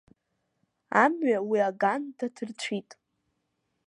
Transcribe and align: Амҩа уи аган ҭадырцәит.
Амҩа 1.03 1.37
уи 1.49 1.59
аган 1.67 2.03
ҭадырцәит. 2.17 2.89